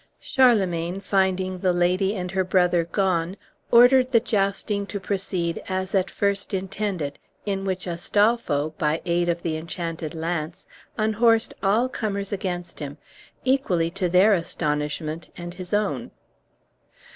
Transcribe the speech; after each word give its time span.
Charlemagne, 0.19 0.99
finding 0.99 1.59
the 1.59 1.73
lady 1.73 2.15
and 2.15 2.31
her 2.31 2.43
brother 2.43 2.85
gone, 2.85 3.37
ordered 3.69 4.11
the 4.11 4.19
jousting 4.19 4.87
to 4.87 4.99
proceed 4.99 5.61
as 5.69 5.93
at 5.93 6.09
first 6.09 6.55
intended, 6.55 7.19
in 7.45 7.65
which 7.65 7.85
Astolpho, 7.85 8.73
by 8.79 9.03
aid 9.05 9.29
of 9.29 9.43
the 9.43 9.55
enchanted 9.57 10.15
lance, 10.15 10.65
unhorsed 10.97 11.53
all 11.61 11.87
comers 11.87 12.33
against 12.33 12.79
him, 12.79 12.97
equally 13.43 13.91
to 13.91 14.09
their 14.09 14.33
astonishment 14.33 15.29
and 15.37 15.53
his 15.53 15.71
own. 15.71 16.09